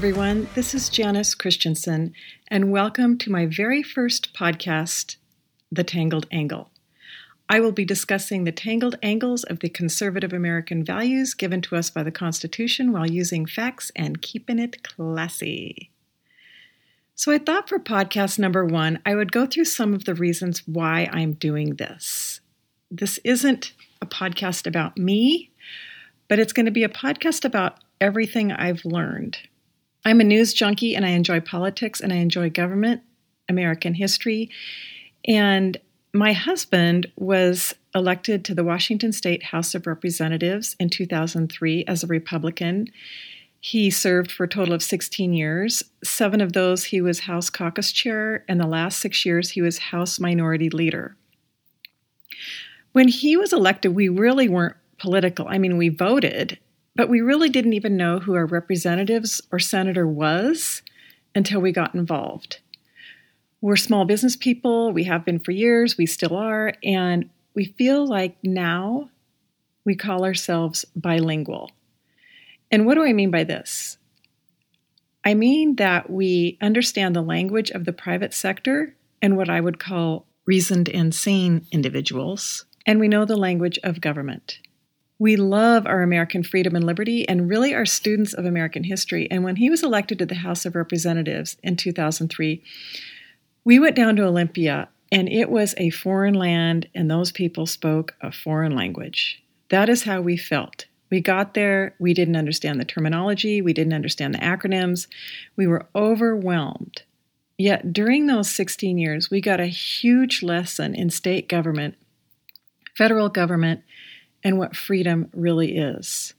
[0.00, 0.48] everyone.
[0.54, 2.14] This is Janice Kristiansen,
[2.48, 5.16] and welcome to my very first podcast,
[5.70, 6.70] The Tangled Angle.
[7.50, 11.90] I will be discussing the tangled angles of the conservative American values given to us
[11.90, 15.90] by the Constitution while using facts and keeping it classy.
[17.14, 20.66] So, I thought for podcast number one, I would go through some of the reasons
[20.66, 22.40] why I'm doing this.
[22.90, 25.50] This isn't a podcast about me,
[26.26, 29.36] but it's going to be a podcast about everything I've learned
[30.04, 33.02] I'm a news junkie and I enjoy politics and I enjoy government,
[33.48, 34.50] American history.
[35.26, 35.78] And
[36.12, 42.06] my husband was elected to the Washington State House of Representatives in 2003 as a
[42.06, 42.88] Republican.
[43.60, 45.84] He served for a total of 16 years.
[46.02, 49.78] Seven of those he was House Caucus Chair, and the last six years he was
[49.78, 51.16] House Minority Leader.
[52.92, 55.46] When he was elected, we really weren't political.
[55.48, 56.58] I mean, we voted,
[56.96, 60.82] but we really didn't even know who our representatives or senator was
[61.34, 62.60] until we got involved.
[63.60, 68.06] We're small business people, we have been for years, we still are, and we feel
[68.06, 69.10] like now
[69.84, 71.70] we call ourselves bilingual.
[72.70, 73.98] And what do I mean by this?
[75.24, 79.78] I mean that we understand the language of the private sector and what I would
[79.78, 84.58] call reasoned and sane individuals, and we know the language of government.
[85.20, 89.30] We love our American freedom and liberty and really are students of American history.
[89.30, 92.62] And when he was elected to the House of Representatives in 2003,
[93.62, 98.14] we went down to Olympia and it was a foreign land and those people spoke
[98.22, 99.42] a foreign language.
[99.68, 100.86] That is how we felt.
[101.10, 105.06] We got there, we didn't understand the terminology, we didn't understand the acronyms,
[105.54, 107.02] we were overwhelmed.
[107.58, 111.96] Yet during those 16 years, we got a huge lesson in state government,
[112.96, 113.82] federal government,
[114.42, 116.34] and what freedom really is.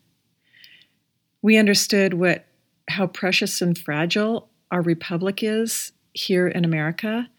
[1.41, 2.45] We understood what
[2.88, 7.29] how precious and fragile our republic is here in America,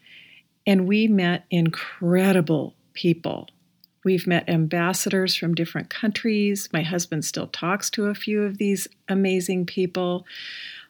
[0.65, 3.49] and we met incredible people.
[4.03, 6.67] We've met ambassadors from different countries.
[6.73, 10.25] My husband still talks to a few of these amazing people.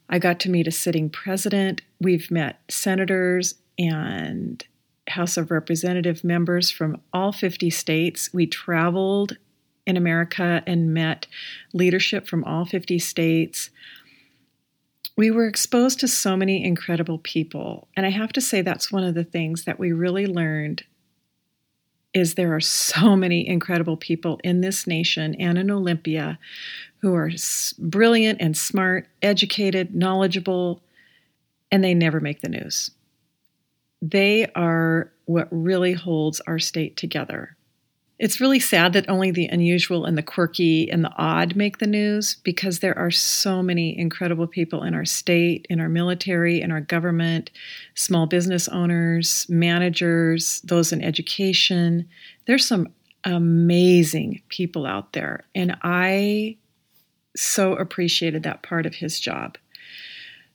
[0.09, 1.81] I got to meet a sitting president.
[2.00, 4.66] We've met senators and
[5.07, 8.34] House of Representative members from all 50 states.
[8.34, 9.38] We traveled
[9.85, 11.27] in America and met
[11.73, 13.69] leadership from all 50 states.
[15.16, 17.88] We were exposed to so many incredible people.
[17.95, 20.83] And I have to say, that's one of the things that we really learned
[22.13, 26.38] is there are so many incredible people in this nation and in Olympia
[26.99, 27.31] who are
[27.79, 30.81] brilliant and smart, educated, knowledgeable,
[31.72, 32.91] and they never make the news.
[34.01, 37.55] They are what really holds our state together.
[38.19, 41.88] It's really sad that only the unusual and the quirky and the odd make the
[41.88, 46.72] news because there are so many incredible people in our state, in our military, in
[46.72, 47.50] our government,
[47.96, 52.07] small business owners, managers, those in education.
[52.46, 52.90] There's some
[53.23, 55.44] amazing people out there.
[55.56, 56.57] And I
[57.35, 59.57] so appreciated that part of his job.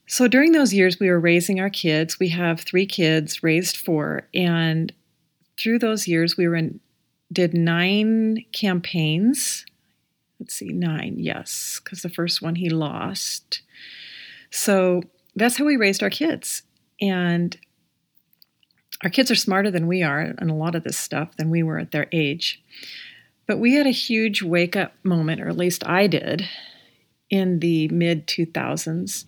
[0.07, 2.19] So during those years, we were raising our kids.
[2.19, 4.27] We have three kids, raised four.
[4.33, 4.93] And
[5.57, 6.79] through those years, we were in
[7.31, 9.65] did nine campaigns.
[10.39, 13.61] Let's see, nine, yes, because the first one he lost.
[14.51, 15.01] So
[15.35, 16.63] that's how we raised our kids.
[17.01, 17.57] And
[19.03, 21.63] our kids are smarter than we are and a lot of this stuff than we
[21.63, 22.61] were at their age.
[23.47, 26.47] But we had a huge wake up moment, or at least I did,
[27.29, 29.25] in the mid 2000s.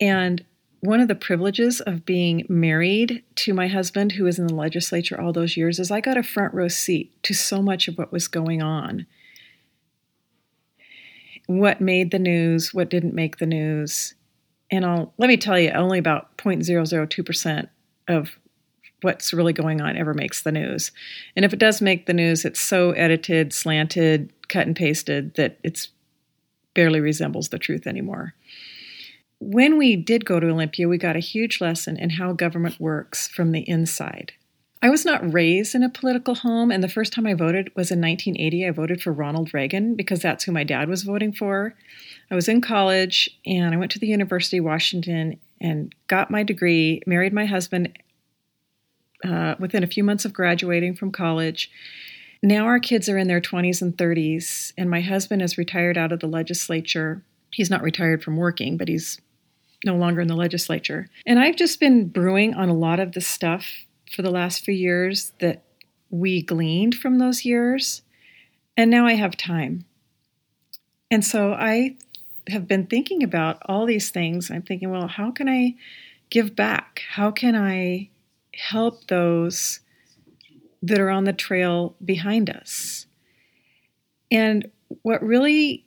[0.00, 0.44] And
[0.80, 5.20] one of the privileges of being married to my husband, who was in the legislature
[5.20, 8.12] all those years, is I got a front row seat to so much of what
[8.12, 9.06] was going on.
[11.46, 14.14] What made the news, what didn't make the news.
[14.70, 17.68] And I'll let me tell you, only about 0.002%
[18.06, 18.38] of
[19.00, 20.92] what's really going on ever makes the news.
[21.34, 25.58] And if it does make the news, it's so edited, slanted, cut and pasted that
[25.64, 25.88] it's
[26.74, 28.34] barely resembles the truth anymore
[29.40, 33.28] when we did go to Olympia, we got a huge lesson in how government works
[33.28, 34.32] from the inside.
[34.80, 37.90] I was not raised in a political home, and the first time I voted was
[37.90, 38.66] in 1980.
[38.66, 41.74] I voted for Ronald Reagan because that's who my dad was voting for.
[42.30, 46.44] I was in college and I went to the University of Washington and got my
[46.44, 47.98] degree, married my husband
[49.24, 51.70] uh, within a few months of graduating from college.
[52.40, 56.12] Now our kids are in their 20s and 30s, and my husband is retired out
[56.12, 57.22] of the legislature.
[57.50, 59.20] He's not retired from working, but he's
[59.84, 61.08] no longer in the legislature.
[61.26, 64.74] And I've just been brewing on a lot of the stuff for the last few
[64.74, 65.64] years that
[66.10, 68.02] we gleaned from those years.
[68.76, 69.84] And now I have time.
[71.10, 71.96] And so I
[72.48, 74.50] have been thinking about all these things.
[74.50, 75.74] I'm thinking, well, how can I
[76.30, 77.02] give back?
[77.10, 78.10] How can I
[78.54, 79.80] help those
[80.82, 83.06] that are on the trail behind us?
[84.30, 84.70] And
[85.02, 85.86] what really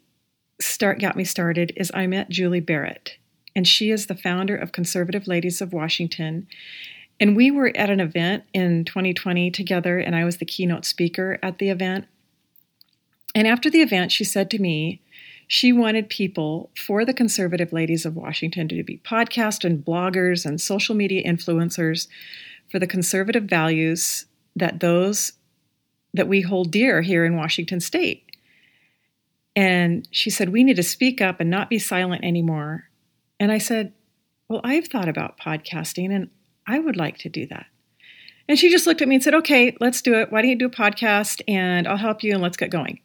[0.59, 3.17] start got me started is I met Julie Barrett,
[3.55, 6.47] and she is the founder of Conservative Ladies of Washington.
[7.19, 11.37] And we were at an event in 2020 together, and I was the keynote speaker
[11.43, 12.05] at the event.
[13.35, 15.01] And after the event, she said to me,
[15.47, 20.61] she wanted people for the conservative ladies of Washington to be podcast and bloggers and
[20.61, 22.07] social media influencers
[22.69, 24.25] for the conservative values
[24.55, 25.33] that those
[26.13, 28.25] that we hold dear here in Washington state.
[29.55, 32.89] And she said, We need to speak up and not be silent anymore.
[33.41, 33.93] And I said,
[34.47, 36.29] Well, I've thought about podcasting and
[36.67, 37.65] I would like to do that.
[38.47, 40.31] And she just looked at me and said, Okay, let's do it.
[40.31, 43.01] Why don't you do a podcast and I'll help you and let's get going.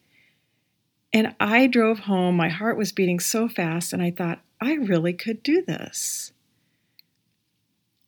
[1.10, 2.36] And I drove home.
[2.36, 6.32] My heart was beating so fast, and I thought, I really could do this.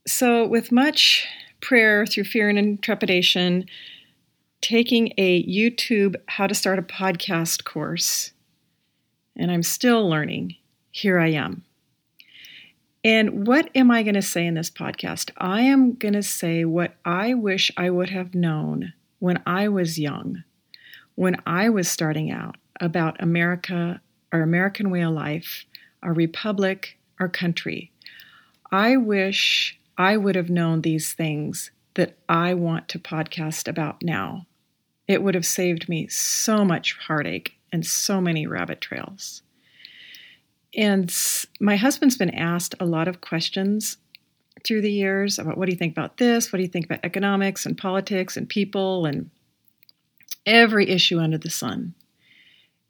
[0.06, 1.26] So, with much
[1.62, 3.64] prayer through fear and trepidation,
[4.60, 8.32] taking a YouTube How to Start a Podcast course,
[9.36, 10.56] and I'm still learning.
[10.90, 11.64] Here I am.
[13.04, 15.30] And what am I going to say in this podcast?
[15.38, 19.98] I am going to say what I wish I would have known when I was
[19.98, 20.42] young,
[21.14, 24.00] when I was starting out about America,
[24.32, 25.64] our American way of life,
[26.02, 27.92] our republic, our country.
[28.70, 34.46] I wish I would have known these things that I want to podcast about now.
[35.06, 39.42] It would have saved me so much heartache and so many rabbit trails.
[40.76, 41.14] And
[41.60, 43.96] my husband's been asked a lot of questions
[44.64, 46.52] through the years about what do you think about this?
[46.52, 49.30] What do you think about economics and politics and people and
[50.44, 51.94] every issue under the sun?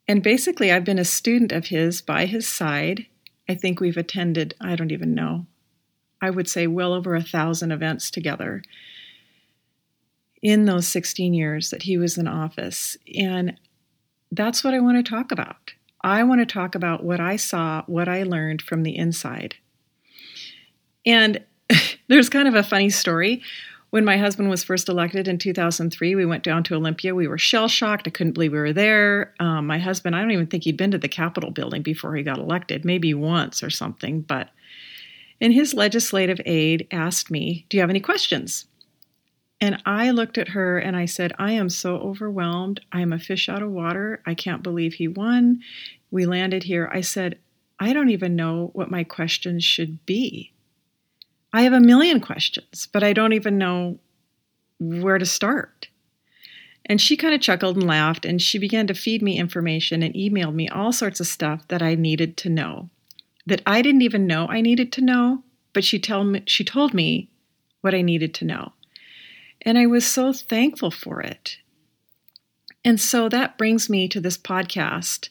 [0.07, 3.05] And basically, I've been a student of his by his side.
[3.47, 5.45] I think we've attended, I don't even know,
[6.21, 8.63] I would say well over a thousand events together
[10.41, 12.97] in those 16 years that he was in office.
[13.17, 13.59] And
[14.31, 15.73] that's what I want to talk about.
[16.01, 19.55] I want to talk about what I saw, what I learned from the inside.
[21.05, 21.43] And
[22.07, 23.41] there's kind of a funny story.
[23.91, 27.15] When my husband was first elected in 2003, we went down to Olympia.
[27.15, 28.07] We were shell shocked.
[28.07, 29.33] I couldn't believe we were there.
[29.39, 32.21] Um, my husband, I don't even think he'd been to the Capitol building before he
[32.21, 34.21] got elected, maybe once or something.
[34.21, 34.49] But
[35.41, 38.65] and his legislative aide asked me, Do you have any questions?
[39.61, 42.79] And I looked at her and I said, I am so overwhelmed.
[42.91, 44.21] I am a fish out of water.
[44.25, 45.61] I can't believe he won.
[46.11, 46.89] We landed here.
[46.93, 47.37] I said,
[47.79, 50.53] I don't even know what my questions should be.
[51.51, 53.99] I have a million questions, but I don't even know
[54.79, 55.87] where to start.
[56.85, 60.13] And she kind of chuckled and laughed, and she began to feed me information and
[60.15, 62.89] emailed me all sorts of stuff that I needed to know,
[63.45, 66.93] that I didn't even know I needed to know, but she, tell me, she told
[66.93, 67.29] me
[67.81, 68.73] what I needed to know.
[69.61, 71.57] And I was so thankful for it.
[72.83, 75.29] And so that brings me to this podcast.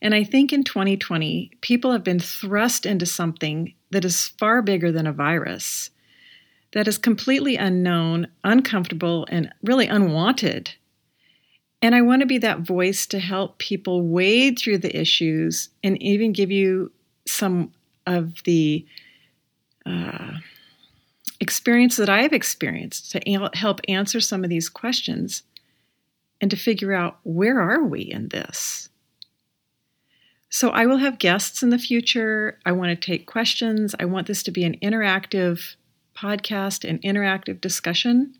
[0.00, 4.92] And I think in 2020, people have been thrust into something that is far bigger
[4.92, 5.90] than a virus,
[6.72, 10.74] that is completely unknown, uncomfortable, and really unwanted.
[11.82, 16.00] And I want to be that voice to help people wade through the issues and
[16.02, 16.90] even give you
[17.26, 17.72] some
[18.06, 18.86] of the
[19.84, 20.32] uh,
[21.40, 25.42] experience that I've experienced to help answer some of these questions
[26.40, 28.88] and to figure out where are we in this?
[30.48, 32.58] So I will have guests in the future.
[32.64, 33.94] I want to take questions.
[33.98, 35.76] I want this to be an interactive
[36.16, 38.34] podcast, an interactive discussion.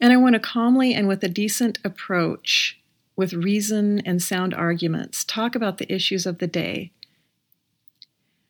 [0.00, 2.80] And I want to calmly and with a decent approach,
[3.16, 6.92] with reason and sound arguments, talk about the issues of the day.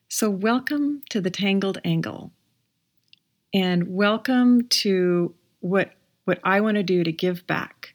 [0.09, 2.33] So, welcome to the Tangled Angle.
[3.55, 5.93] And welcome to what,
[6.27, 7.95] what I want to do to give back,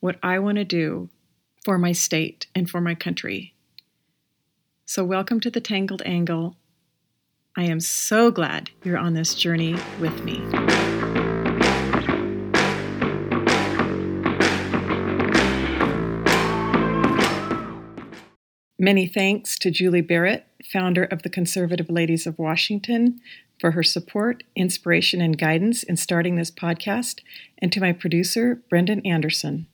[0.00, 1.10] what I want to do
[1.62, 3.54] for my state and for my country.
[4.86, 6.56] So, welcome to the Tangled Angle.
[7.54, 10.40] I am so glad you're on this journey with me.
[18.78, 23.20] Many thanks to Julie Barrett, founder of the Conservative Ladies of Washington,
[23.64, 27.22] for her support, inspiration, and guidance in starting this podcast,
[27.56, 29.66] and to my producer, Brendan Anderson.